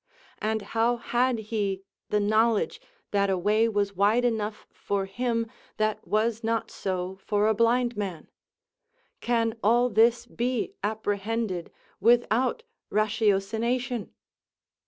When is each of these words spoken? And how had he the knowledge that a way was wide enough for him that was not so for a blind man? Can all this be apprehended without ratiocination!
And 0.39 0.63
how 0.63 0.97
had 0.97 1.37
he 1.53 1.83
the 2.09 2.19
knowledge 2.19 2.81
that 3.11 3.29
a 3.29 3.37
way 3.37 3.69
was 3.69 3.95
wide 3.95 4.25
enough 4.25 4.65
for 4.73 5.05
him 5.05 5.45
that 5.77 6.07
was 6.07 6.43
not 6.43 6.71
so 6.71 7.19
for 7.23 7.45
a 7.45 7.53
blind 7.53 7.95
man? 7.95 8.27
Can 9.19 9.59
all 9.61 9.89
this 9.91 10.25
be 10.25 10.73
apprehended 10.83 11.71
without 11.99 12.63
ratiocination! 12.89 14.09